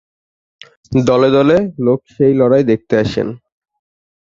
[1.05, 3.27] দলে দলে লোক সেই লড়াই দেখতে আসেন।